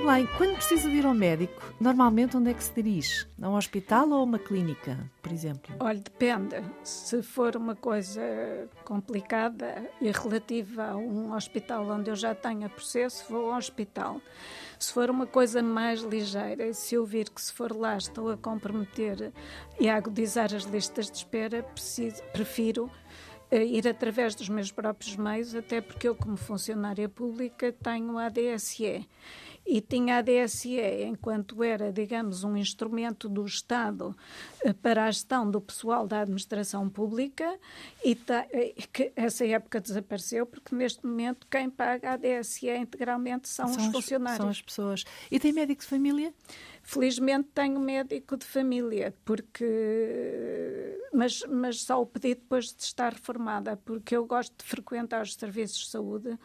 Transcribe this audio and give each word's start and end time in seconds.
Belém, 0.00 0.26
quando 0.38 0.54
precisa 0.54 0.88
de 0.88 0.96
ir 0.96 1.04
ao 1.04 1.12
médico, 1.12 1.74
normalmente 1.78 2.34
onde 2.34 2.50
é 2.50 2.54
que 2.54 2.64
se 2.64 2.72
dirige? 2.72 3.26
A 3.40 3.50
um 3.50 3.54
hospital 3.54 4.08
ou 4.08 4.14
a 4.14 4.22
uma 4.22 4.38
clínica, 4.38 4.98
por 5.20 5.30
exemplo? 5.30 5.76
Olha, 5.78 6.00
depende. 6.00 6.56
Se 6.82 7.22
for 7.22 7.54
uma 7.54 7.76
coisa 7.76 8.22
complicada 8.82 9.86
e 10.00 10.10
relativa 10.10 10.92
a 10.92 10.96
um 10.96 11.34
hospital 11.34 11.86
onde 11.86 12.10
eu 12.10 12.16
já 12.16 12.34
tenha 12.34 12.70
processo, 12.70 13.26
vou 13.28 13.52
ao 13.52 13.58
hospital. 13.58 14.22
Se 14.78 14.90
for 14.90 15.10
uma 15.10 15.26
coisa 15.26 15.62
mais 15.62 16.00
ligeira 16.00 16.66
e 16.66 16.72
se 16.72 16.94
eu 16.94 17.04
vir 17.04 17.28
que 17.28 17.42
se 17.42 17.52
for 17.52 17.76
lá 17.76 17.98
estou 17.98 18.30
a 18.30 18.38
comprometer 18.38 19.30
e 19.78 19.86
a 19.86 19.96
agudizar 19.96 20.54
as 20.54 20.62
listas 20.62 21.10
de 21.10 21.18
espera, 21.18 21.62
preciso, 21.62 22.22
prefiro 22.32 22.90
eh, 23.50 23.64
ir 23.64 23.86
através 23.86 24.34
dos 24.34 24.48
meus 24.48 24.72
próprios 24.72 25.14
meios, 25.16 25.54
até 25.54 25.82
porque 25.82 26.08
eu, 26.08 26.14
como 26.14 26.38
funcionária 26.38 27.06
pública, 27.06 27.70
tenho 27.70 28.16
a 28.16 28.26
ADSE. 28.26 29.06
E 29.66 29.80
tinha 29.80 30.18
a 30.18 30.22
DSE 30.22 30.80
enquanto 31.04 31.62
era, 31.62 31.92
digamos, 31.92 32.42
um 32.42 32.56
instrumento 32.56 33.28
do 33.28 33.44
Estado 33.44 34.16
eh, 34.64 34.72
para 34.72 35.04
a 35.04 35.10
gestão 35.10 35.48
do 35.48 35.60
pessoal 35.60 36.06
da 36.06 36.22
administração 36.22 36.88
pública, 36.88 37.58
e 38.04 38.18
eh, 38.28 38.74
que 38.92 39.12
essa 39.14 39.46
época 39.46 39.80
desapareceu, 39.80 40.46
porque 40.46 40.74
neste 40.74 41.06
momento 41.06 41.46
quem 41.48 41.70
paga 41.70 42.12
a 42.12 42.16
DSE 42.16 42.68
integralmente 42.70 43.48
são, 43.48 43.68
são 43.68 43.86
os 43.86 43.92
funcionários. 43.92 44.38
São 44.38 44.48
as 44.48 44.62
pessoas. 44.62 45.04
E 45.30 45.38
tem 45.38 45.52
médico 45.52 45.82
de 45.82 45.86
família? 45.86 46.34
Felizmente 46.90 47.50
tenho 47.54 47.78
médico 47.78 48.36
de 48.36 48.44
família, 48.44 49.14
porque 49.24 50.98
mas, 51.12 51.40
mas 51.48 51.82
só 51.82 52.02
o 52.02 52.06
pedi 52.06 52.34
depois 52.34 52.74
de 52.74 52.82
estar 52.82 53.12
reformada, 53.12 53.76
porque 53.76 54.16
eu 54.16 54.26
gosto 54.26 54.52
de 54.58 54.64
frequentar 54.64 55.22
os 55.22 55.34
serviços 55.34 55.84
de 55.84 55.86
saúde 55.86 56.36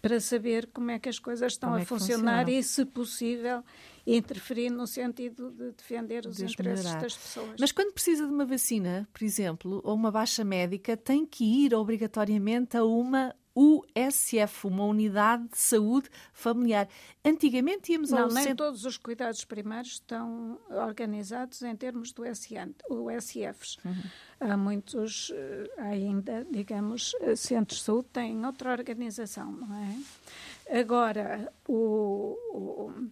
para 0.00 0.18
saber 0.18 0.70
como 0.72 0.90
é 0.90 0.98
que 0.98 1.10
as 1.10 1.18
coisas 1.18 1.52
estão 1.52 1.68
como 1.68 1.78
a 1.78 1.82
é 1.82 1.84
funcionar 1.84 2.46
funciona? 2.46 2.58
e, 2.58 2.62
se 2.62 2.86
possível, 2.86 3.62
interferir 4.06 4.70
no 4.70 4.86
sentido 4.86 5.50
de 5.50 5.72
defender 5.72 6.24
os 6.24 6.40
interesses 6.40 6.94
das 6.94 7.14
pessoas. 7.14 7.56
Mas 7.60 7.70
quando 7.70 7.92
precisa 7.92 8.26
de 8.26 8.32
uma 8.32 8.46
vacina, 8.46 9.06
por 9.12 9.22
exemplo, 9.22 9.82
ou 9.84 9.94
uma 9.94 10.10
baixa 10.10 10.42
médica, 10.42 10.96
tem 10.96 11.26
que 11.26 11.44
ir 11.44 11.74
obrigatoriamente 11.74 12.78
a 12.78 12.84
uma 12.84 13.36
USF, 13.54 14.66
uma 14.66 14.84
unidade 14.84 15.48
de 15.48 15.58
saúde 15.58 16.08
familiar. 16.32 16.88
Antigamente 17.24 17.92
íamos 17.92 18.10
Não, 18.10 18.22
ao 18.24 18.28
nem 18.28 18.44
centro... 18.44 18.66
todos 18.66 18.84
os 18.84 18.96
cuidados 18.96 19.44
primários 19.44 19.94
estão 19.94 20.58
organizados 20.70 21.62
em 21.62 21.76
termos 21.76 22.12
do 22.12 22.22
USFs. 22.22 23.76
Uhum. 23.84 24.02
Há 24.40 24.56
muitos 24.56 25.30
eh, 25.34 25.70
ainda, 25.78 26.46
digamos, 26.50 27.14
eh, 27.20 27.36
centros 27.36 27.80
de 27.80 27.84
saúde 27.84 28.08
têm 28.12 28.44
outra 28.44 28.72
organização, 28.72 29.52
não 29.52 29.74
é? 29.76 30.80
Agora, 30.80 31.52
o, 31.68 32.36
o, 32.52 33.10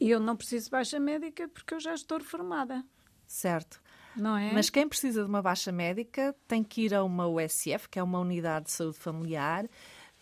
eu 0.00 0.20
não 0.20 0.36
preciso 0.36 0.66
de 0.66 0.70
baixa 0.70 1.00
médica 1.00 1.48
porque 1.48 1.74
eu 1.74 1.80
já 1.80 1.94
estou 1.94 2.18
reformada. 2.18 2.84
Certo. 3.26 3.82
Não 4.16 4.36
é? 4.36 4.52
Mas 4.52 4.70
quem 4.70 4.88
precisa 4.88 5.22
de 5.22 5.28
uma 5.28 5.42
baixa 5.42 5.72
médica 5.72 6.34
tem 6.46 6.62
que 6.62 6.82
ir 6.82 6.94
a 6.94 7.02
uma 7.02 7.26
USF, 7.26 7.88
que 7.90 7.98
é 7.98 8.02
uma 8.02 8.20
unidade 8.20 8.66
de 8.66 8.72
saúde 8.72 8.98
familiar. 8.98 9.68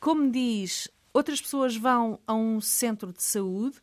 Como 0.01 0.31
diz, 0.31 0.89
outras 1.13 1.41
pessoas 1.41 1.77
vão 1.77 2.19
a 2.27 2.35
um 2.35 2.61
centro 2.61 3.13
de 3.13 3.23
saúde. 3.23 3.77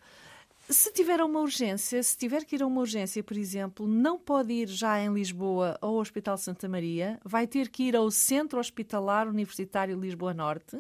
Se 0.70 0.92
tiver 0.94 1.22
uma 1.22 1.40
urgência, 1.40 2.02
se 2.04 2.16
tiver 2.16 2.46
que 2.46 2.56
ir 2.56 2.62
a 2.62 2.68
uma 2.68 2.82
urgência, 2.82 3.24
por 3.24 3.36
exemplo, 3.38 3.88
não 3.88 4.20
pode 4.20 4.54
ir 4.54 4.68
já 4.68 5.00
em 5.00 5.12
Lisboa 5.14 5.78
ao 5.82 5.96
Hospital 5.96 6.38
Santa 6.38 6.70
Maria, 6.70 7.20
vai 7.24 7.48
ter 7.48 7.70
que 7.70 7.84
ir 7.84 7.96
ao 7.96 8.12
Centro 8.12 8.60
Hospitalar 8.60 9.28
Universitário 9.28 10.00
Lisboa 10.00 10.34
Norte. 10.34 10.80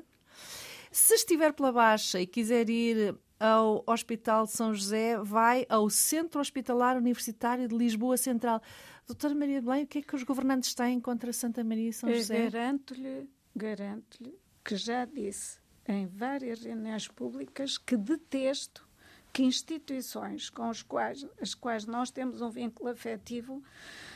Se 0.91 1.15
estiver 1.15 1.53
pela 1.53 1.71
baixa 1.71 2.19
e 2.19 2.27
quiser 2.27 2.69
ir 2.69 3.15
ao 3.39 3.83
Hospital 3.87 4.45
de 4.45 4.51
São 4.51 4.73
José, 4.73 5.17
vai 5.17 5.65
ao 5.69 5.89
Centro 5.89 6.41
Hospitalar 6.41 6.97
Universitário 6.97 7.67
de 7.67 7.75
Lisboa 7.75 8.17
Central. 8.17 8.61
Doutora 9.07 9.33
Maria 9.33 9.59
de 9.59 9.65
Belém, 9.65 9.83
o 9.83 9.87
que 9.87 9.99
é 9.99 10.01
que 10.01 10.15
os 10.15 10.23
governantes 10.23 10.73
têm 10.73 10.99
contra 10.99 11.31
Santa 11.31 11.63
Maria 11.63 11.89
e 11.89 11.93
São 11.93 12.11
José? 12.13 12.49
Garanto-lhe, 12.49 13.29
garanto-lhe 13.55 14.37
que 14.63 14.75
já 14.75 15.05
disse 15.05 15.59
em 15.87 16.05
várias 16.05 16.61
reuniões 16.61 17.07
públicas 17.07 17.77
que 17.77 17.95
detesto 17.95 18.88
que 19.31 19.43
instituições 19.43 20.49
com 20.49 20.63
as 20.63 20.81
quais, 20.81 21.25
as 21.41 21.53
quais 21.53 21.85
nós 21.85 22.11
temos 22.11 22.41
um 22.41 22.49
vínculo 22.49 22.89
afetivo 22.89 23.61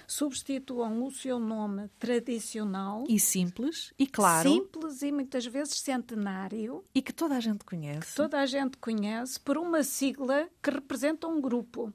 substituam 0.08 1.04
o 1.06 1.12
seu 1.12 1.40
nome 1.40 1.90
tradicional 1.98 3.04
e 3.08 3.20
simples 3.20 3.94
e 3.98 4.06
claro. 4.06 4.50
Simples 4.52 5.02
e 5.02 5.12
muitas 5.12 5.46
vezes 5.46 5.80
centenário. 5.80 6.84
E 6.94 7.02
que 7.02 7.14
toda 7.14 7.36
a 7.36 7.40
gente 7.40 7.64
conhece. 7.64 8.02
Que 8.02 8.16
toda 8.16 8.40
a 8.40 8.46
gente 8.46 8.78
conhece 8.78 9.40
por 9.40 9.58
uma 9.58 9.84
sigla 9.84 10.48
que 10.62 10.70
representa 10.70 11.28
um 11.28 11.40
grupo. 11.40 11.94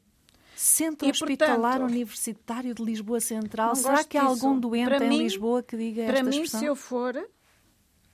Centro 0.57 1.07
e, 1.07 1.11
Hospitalar 1.11 1.79
portanto, 1.79 1.91
Universitário 1.91 2.75
de 2.75 2.83
Lisboa 2.83 3.21
Central. 3.21 3.77
Será 3.77 4.03
que 4.03 4.19
há 4.19 4.25
algum 4.25 4.59
doente 4.59 4.89
para 4.89 5.05
em 5.05 5.09
mim, 5.09 5.19
Lisboa 5.19 5.63
que 5.63 5.77
diga 5.77 6.07
para 6.07 6.23
mim, 6.25 6.31
expressão? 6.31 6.61
se 6.61 6.67
eu 6.67 6.75
for 6.75 7.15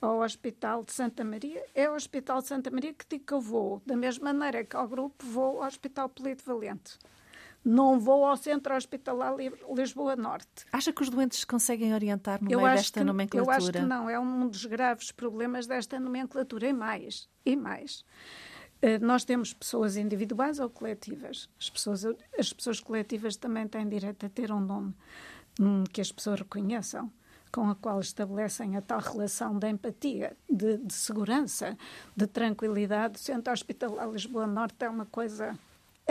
ao 0.00 0.21
Hospital 0.21 0.84
de 0.84 0.93
Santa 0.93 1.25
Maria, 1.25 1.65
é 1.75 1.88
o 1.88 1.94
Hospital 1.94 2.41
de 2.41 2.49
Santa 2.49 2.71
Maria 2.71 2.93
que 2.93 3.05
digo 3.09 3.25
que 3.25 3.32
eu 3.32 3.41
vou. 3.41 3.82
Da 3.87 3.97
mesma 3.97 4.32
maneira 4.32 4.65
que 4.65 4.77
ao 4.77 4.87
grupo, 4.87 5.25
vou 5.25 5.62
ao 5.62 5.69
Hospital 5.69 6.10
Valente. 6.44 6.99
Não 7.65 7.99
vou 7.99 8.27
ao 8.27 8.37
Centro 8.37 8.77
Hospitalar 8.77 9.34
Lisboa 9.75 10.15
Norte. 10.15 10.66
Acha 10.71 10.93
que 10.93 11.03
os 11.03 11.09
doentes 11.09 11.47
conseguem 11.47 11.94
orientar 11.94 12.43
no 12.44 12.53
eu 12.53 12.60
meio 12.60 12.75
desta 12.75 13.00
que, 13.00 13.05
nomenclatura? 13.06 13.55
Eu 13.55 13.56
acho 13.56 13.72
que 13.72 13.81
não. 13.81 14.10
É 14.10 14.21
um 14.21 14.47
dos 14.49 14.66
graves 14.66 15.10
problemas 15.10 15.66
desta 15.66 15.99
nomenclatura. 15.99 16.69
E 16.69 16.72
mais, 16.75 17.26
e 17.44 17.56
mais. 17.56 18.05
Eh, 18.82 18.99
nós 18.99 19.25
temos 19.25 19.55
pessoas 19.55 19.97
individuais 19.97 20.61
ou 20.61 20.69
coletivas. 20.69 21.49
As 21.59 21.71
pessoas, 21.71 22.05
as 22.38 22.53
pessoas 22.53 22.81
coletivas 22.81 23.34
também 23.37 23.66
têm 23.66 23.88
direito 23.88 24.26
a 24.26 24.28
ter 24.28 24.53
um 24.53 24.61
nome 24.61 24.94
hum, 25.59 25.84
que 25.91 26.03
as 26.03 26.12
pessoas 26.12 26.41
reconheçam 26.41 27.11
com 27.55 27.71
a 27.71 27.75
qual 27.77 28.01
estabelecem 28.01 28.77
a 28.77 28.83
tal 28.83 28.99
relação 28.99 29.57
de 29.57 29.69
empatia, 29.69 30.37
de, 30.51 30.77
de 30.79 30.93
segurança, 30.93 31.79
de 32.17 32.27
tranquilidade. 32.27 33.15
O 33.15 33.19
Centro 33.21 33.53
Hospitalar 33.53 34.11
Lisboa 34.11 34.45
Norte 34.45 34.85
é 34.85 34.91
uma 34.91 35.07
coisa 35.07 35.57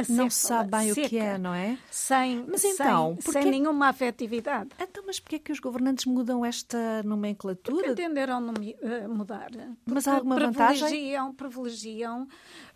não 0.08 0.30
se 0.30 0.48
sabe 0.48 0.72
bem 0.72 0.94
seca, 0.94 1.06
o 1.06 1.09
que 1.09 1.18
é, 1.18 1.38
não 1.38 1.54
é? 1.54 1.78
Sem, 1.92 2.46
mas 2.48 2.64
então, 2.64 3.18
sem, 3.20 3.34
sem 3.34 3.46
nenhuma 3.52 3.90
afetividade. 3.90 4.70
Mas 5.13 5.19
porquê 5.19 5.35
é 5.35 5.40
que 5.40 5.51
os 5.51 5.59
governantes 5.59 6.07
mudam 6.07 6.44
esta 6.44 7.03
nomenclatura? 7.03 7.78
Porque 7.78 7.91
entenderam 7.91 8.50
uh, 8.50 9.09
mudar. 9.09 9.51
Mas 9.85 10.07
há 10.07 10.16
alguma 10.16 10.34
privilegiam, 10.34 11.25
vantagem? 11.25 11.34
Privilegiam, 11.35 12.28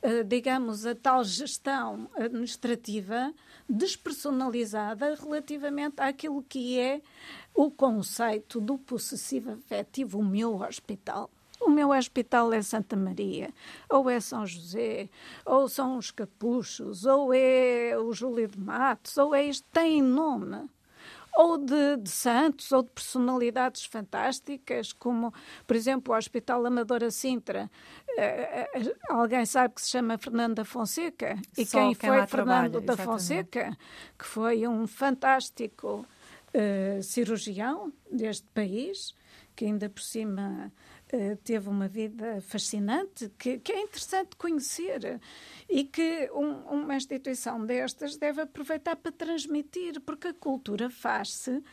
uh, 0.03 0.23
digamos, 0.23 0.85
a 0.85 0.93
tal 0.93 1.23
gestão 1.23 2.07
administrativa 2.15 3.33
despersonalizada 3.67 5.15
relativamente 5.15 5.99
àquilo 5.99 6.45
que 6.47 6.79
é 6.79 7.01
o 7.55 7.71
conceito 7.71 8.61
do 8.61 8.77
possessivo 8.77 9.53
afetivo, 9.53 10.19
o 10.19 10.23
meu 10.23 10.61
hospital. 10.61 11.31
O 11.59 11.71
meu 11.71 11.89
hospital 11.89 12.53
é 12.53 12.61
Santa 12.61 12.95
Maria, 12.95 13.51
ou 13.89 14.07
é 14.07 14.19
São 14.19 14.45
José, 14.45 15.09
ou 15.43 15.67
são 15.67 15.97
os 15.97 16.11
Capuchos, 16.11 17.03
ou 17.03 17.33
é 17.33 17.97
o 17.97 18.13
Júlio 18.13 18.47
de 18.47 18.59
Matos, 18.59 19.17
ou 19.17 19.33
é 19.33 19.43
isto, 19.43 19.65
tem 19.73 20.03
nome. 20.03 20.69
Ou 21.39 21.57
de, 21.57 21.97
de, 21.97 22.09
santos, 22.09 22.71
ou 22.71 22.81
de 22.81 22.89
personalidades 22.89 23.85
fantásticas, 23.85 24.91
como, 24.91 25.31
por 25.67 25.75
exemplo, 25.75 26.13
o 26.13 26.17
Hospital 26.17 26.65
Amadora 26.65 27.11
Sintra. 27.11 27.69
Uh, 28.09 28.95
alguém 29.09 29.45
sabe 29.45 29.75
que 29.75 29.81
se 29.81 29.89
chama 29.89 30.17
Fernando 30.17 30.55
da 30.55 30.65
Fonseca? 30.65 31.37
E 31.55 31.65
Só 31.65 31.77
quem, 31.79 31.93
quem 31.93 32.09
foi 32.09 32.25
Fernando 32.25 32.27
trabalha, 32.27 32.69
da 32.69 32.79
exatamente. 32.79 33.05
Fonseca? 33.05 33.77
Que 34.17 34.25
foi 34.25 34.67
um 34.67 34.87
fantástico 34.87 36.05
cirurgião 37.03 37.91
deste 38.11 38.47
país, 38.53 39.13
que 39.57 39.65
ainda 39.65 39.89
por 39.89 40.01
cima 40.01 40.71
Uh, 41.07 41.37
teve 41.37 41.69
uma 41.69 41.87
vida 41.87 42.41
fascinante 42.41 43.31
que, 43.39 43.59
que, 43.59 43.71
é 43.71 43.81
interessante 43.81 44.35
conhecer 44.35 45.21
e 45.69 45.85
que 45.85 46.29
um, 46.33 46.51
uma 46.81 46.97
instituição 46.97 47.65
destas 47.65 48.17
deve 48.17 48.41
aproveitar 48.41 48.97
para 48.97 49.09
transmitir, 49.09 50.01
porque 50.01 50.27
a 50.27 50.33
cultura 50.33 50.89
faz-se 50.89 51.63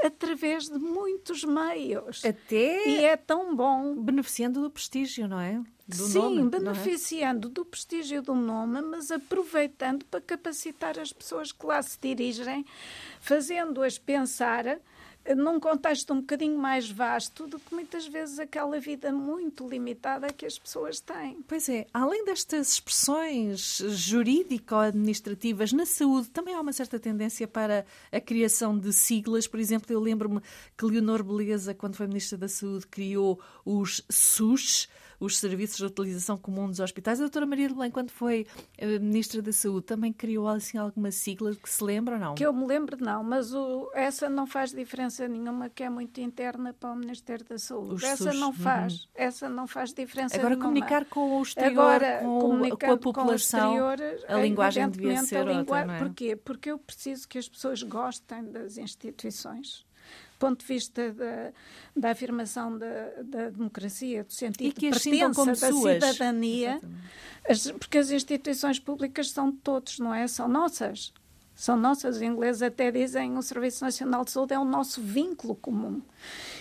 através 0.00 0.68
de 0.68 0.78
muitos 0.78 1.42
meios. 1.42 2.24
Até 2.24 2.88
e 2.88 3.04
é 3.04 3.16
tão 3.16 3.56
bom. 3.56 3.96
Beneficiando 3.96 4.62
do 4.62 4.70
prestígio, 4.70 5.26
não 5.26 5.40
é? 5.40 5.60
Do 5.88 5.94
Sim, 5.94 6.18
nome, 6.18 6.40
é? 6.42 6.58
beneficiando 6.58 7.48
é? 7.48 7.50
do 7.50 7.64
prestígio 7.64 8.20
do 8.20 8.34
nome, 8.34 8.82
mas 8.82 9.10
aproveitando 9.10 10.04
para 10.06 10.20
capacitar 10.20 10.98
as 10.98 11.12
pessoas 11.12 11.52
que 11.52 11.64
lá 11.64 11.80
se 11.80 11.96
dirigem, 12.00 12.66
fazendo-as 13.20 13.96
pensar 13.96 14.80
num 15.34 15.58
contexto 15.58 16.12
um 16.12 16.20
bocadinho 16.20 16.58
mais 16.58 16.90
vasto 16.90 17.46
do 17.46 17.58
que 17.58 17.74
muitas 17.74 18.06
vezes 18.06 18.38
aquela 18.38 18.78
vida 18.78 19.10
muito 19.10 19.68
limitada 19.68 20.32
que 20.32 20.46
as 20.46 20.58
pessoas 20.58 21.00
têm. 21.00 21.42
Pois 21.48 21.68
é, 21.68 21.86
além 21.92 22.24
destas 22.24 22.72
expressões 22.74 23.78
jurídico-administrativas 23.78 25.72
na 25.72 25.86
saúde, 25.86 26.30
também 26.30 26.54
há 26.54 26.60
uma 26.60 26.72
certa 26.72 26.98
tendência 26.98 27.48
para 27.48 27.84
a 28.12 28.20
criação 28.20 28.78
de 28.78 28.92
siglas. 28.92 29.46
Por 29.46 29.58
exemplo, 29.58 29.92
eu 29.92 30.00
lembro-me 30.00 30.40
que 30.76 30.84
Leonor 30.84 31.22
Beleza, 31.22 31.74
quando 31.74 31.96
foi 31.96 32.06
Ministra 32.06 32.38
da 32.38 32.48
Saúde, 32.48 32.86
criou 32.86 33.40
os 33.64 34.04
SUS, 34.08 34.88
os 35.18 35.38
Serviços 35.38 35.76
de 35.78 35.84
Utilização 35.84 36.36
Comum 36.36 36.68
dos 36.68 36.80
Hospitais. 36.80 37.20
A 37.20 37.24
doutora 37.24 37.46
Maria 37.46 37.68
de 37.68 37.74
Belém, 37.74 37.90
quando 37.90 38.10
foi 38.10 38.46
uh, 38.80 39.00
Ministra 39.00 39.42
da 39.42 39.52
Saúde, 39.52 39.86
também 39.86 40.12
criou 40.12 40.48
assim 40.48 40.78
alguma 40.78 41.10
sigla 41.10 41.54
que 41.54 41.68
se 41.68 41.82
lembra 41.82 42.14
ou 42.14 42.20
não? 42.20 42.34
Que 42.34 42.44
eu 42.44 42.52
me 42.52 42.66
lembro, 42.66 42.96
não, 43.00 43.22
mas 43.22 43.54
o, 43.54 43.90
essa 43.94 44.28
não 44.28 44.46
faz 44.46 44.72
diferença 44.72 45.26
nenhuma, 45.28 45.68
que 45.68 45.82
é 45.82 45.90
muito 45.90 46.20
interna 46.20 46.72
para 46.72 46.92
o 46.92 46.96
Ministério 46.96 47.44
da 47.44 47.58
Saúde. 47.58 47.94
Os 47.94 48.02
essa 48.02 48.30
SUS. 48.30 48.40
não 48.40 48.52
faz, 48.52 48.92
uhum. 48.94 49.08
essa 49.14 49.48
não 49.48 49.66
faz 49.66 49.92
diferença 49.92 50.36
Agora, 50.36 50.54
nenhuma. 50.54 50.68
comunicar 50.68 51.04
com 51.06 51.38
o 51.38 51.42
exterior, 51.42 51.82
Agora, 51.82 52.18
com, 52.20 52.76
com 52.76 52.92
a 52.92 52.96
população, 52.96 53.76
com 53.76 53.92
exterior, 53.92 53.98
a 54.28 54.40
linguagem 54.40 54.88
devia 54.88 55.22
ser 55.22 55.46
outra, 55.46 55.84
não 55.84 55.94
é? 55.94 55.98
Porquê? 55.98 56.36
Porque 56.36 56.70
eu 56.70 56.78
preciso 56.78 57.28
que 57.28 57.38
as 57.38 57.48
pessoas 57.48 57.82
gostem 57.82 58.44
das 58.44 58.78
instituições 58.78 59.86
ponto 60.38 60.60
de 60.60 60.66
vista 60.66 61.12
da, 61.12 61.52
da 61.96 62.10
afirmação 62.10 62.76
da, 62.76 63.08
da, 63.22 63.50
democracia, 63.50 64.24
do 64.24 64.32
sentido 64.32 64.78
de 64.78 64.90
pertença 64.90 65.46
da 65.46 65.54
suas. 65.54 66.04
cidadania, 66.04 66.80
as, 67.48 67.70
porque 67.72 67.98
as 67.98 68.10
instituições 68.10 68.78
públicas 68.78 69.30
são 69.30 69.50
de 69.50 69.56
todos, 69.58 69.98
não 69.98 70.12
é? 70.12 70.26
São 70.28 70.48
nossas. 70.48 71.12
São 71.56 71.74
nossas. 71.74 72.16
Os 72.16 72.22
ingleses 72.22 72.60
até 72.60 72.92
dizem 72.92 73.36
o 73.38 73.42
Serviço 73.42 73.82
Nacional 73.82 74.24
de 74.26 74.30
Saúde 74.30 74.52
é 74.52 74.58
o 74.58 74.64
nosso 74.64 75.00
vínculo 75.00 75.54
comum. 75.54 76.02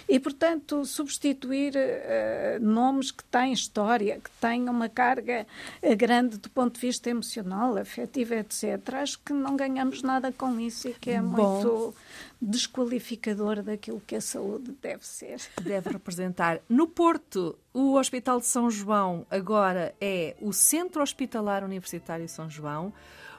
E, 0.07 0.19
portanto, 0.19 0.85
substituir 0.85 1.73
uh, 1.75 2.63
nomes 2.63 3.11
que 3.11 3.23
têm 3.25 3.51
história, 3.51 4.19
que 4.23 4.29
têm 4.39 4.69
uma 4.69 4.87
carga 4.87 5.45
uh, 5.83 5.95
grande 5.97 6.37
do 6.37 6.49
ponto 6.49 6.75
de 6.75 6.79
vista 6.79 7.09
emocional, 7.09 7.75
afetivo, 7.77 8.35
etc., 8.35 8.79
acho 8.93 9.19
que 9.19 9.33
não 9.33 9.57
ganhamos 9.57 10.01
nada 10.01 10.31
com 10.31 10.59
isso 10.59 10.87
e 10.87 10.93
que 10.93 11.09
é 11.09 11.21
Bom. 11.21 11.27
muito 11.27 11.95
desqualificador 12.41 13.63
daquilo 13.63 14.01
que 14.05 14.15
a 14.15 14.21
saúde 14.21 14.71
deve 14.81 15.05
ser. 15.05 15.41
Deve 15.61 15.89
representar. 15.89 16.61
No 16.69 16.87
Porto, 16.87 17.57
o 17.73 17.95
Hospital 17.95 18.39
de 18.39 18.45
São 18.45 18.69
João 18.71 19.25
agora 19.29 19.93
é 19.99 20.35
o 20.39 20.53
Centro 20.53 21.01
Hospitalar 21.01 21.63
Universitário 21.63 22.29
São 22.29 22.49
João. 22.49 22.93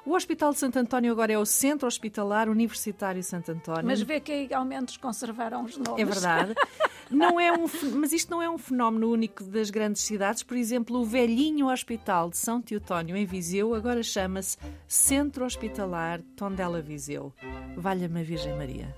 O 0.06 0.14
Hospital 0.14 0.52
de 0.52 0.60
Santo 0.60 0.78
António 0.78 1.10
agora 1.10 1.32
é 1.32 1.38
o 1.38 1.44
Centro 1.44 1.88
Hospitalar 1.88 2.48
Universitário 2.48 3.20
Santo 3.24 3.50
António. 3.50 3.84
Mas 3.84 4.00
vê 4.00 4.20
que 4.20 4.54
ao 4.54 4.64
menos 4.64 4.96
conservaram 4.96 5.64
os 5.64 5.76
nomes. 5.76 6.00
É 6.00 6.04
verdade. 6.04 6.54
Não 7.10 7.40
é 7.40 7.52
um, 7.52 7.66
mas 7.94 8.12
isto 8.12 8.30
não 8.32 8.42
é 8.42 8.50
um 8.50 8.58
fenómeno 8.58 9.08
único 9.08 9.44
das 9.44 9.70
grandes 9.70 10.02
cidades. 10.02 10.42
Por 10.42 10.56
exemplo, 10.56 10.98
o 10.98 11.04
velhinho 11.04 11.68
Hospital 11.68 12.28
de 12.30 12.36
São 12.36 12.60
Teotónio, 12.60 13.16
em 13.16 13.24
Viseu, 13.24 13.74
agora 13.74 14.02
chama-se 14.02 14.58
Centro 14.88 15.44
Hospitalar 15.44 16.20
Tondela 16.34 16.82
Viseu. 16.82 17.32
Valha-me 17.76 18.22
a 18.22 18.24
Virgem 18.24 18.56
Maria. 18.56 18.92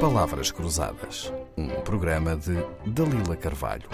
Palavras 0.00 0.52
Cruzadas, 0.52 1.32
um 1.58 1.68
programa 1.80 2.36
de 2.36 2.54
Dalila 2.86 3.36
Carvalho. 3.36 3.88